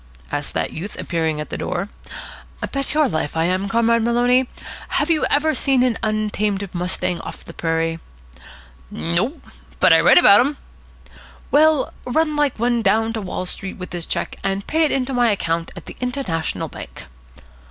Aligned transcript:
asked 0.31 0.55
that 0.55 0.73
youth, 0.73 0.97
appearing 0.97 1.39
at 1.39 1.51
the 1.51 1.59
door. 1.59 1.87
"Bet 2.71 2.95
your 2.95 3.07
life 3.07 3.37
I 3.37 3.45
am, 3.45 3.69
Comrade 3.69 4.01
Maloney. 4.01 4.49
Have 4.87 5.11
you 5.11 5.27
ever 5.29 5.53
seen 5.53 5.83
an 5.83 5.95
untamed 6.01 6.67
mustang 6.73 7.19
of 7.19 7.45
the 7.45 7.53
prairie?" 7.53 7.99
"Nope. 8.89 9.43
But 9.79 9.93
I've 9.93 10.03
read 10.05 10.17
about 10.17 10.37
dem." 10.37 10.57
"Well, 11.51 11.93
run 12.03 12.35
like 12.35 12.57
one 12.57 12.81
down 12.81 13.13
to 13.13 13.21
Wall 13.21 13.45
Street 13.45 13.77
with 13.77 13.91
this 13.91 14.07
cheque, 14.07 14.37
and 14.43 14.65
pay 14.65 14.85
it 14.85 14.91
in 14.91 15.05
to 15.05 15.13
my 15.13 15.29
account 15.29 15.69
at 15.75 15.85
the 15.85 15.95
International 16.01 16.67
Bank." 16.67 17.05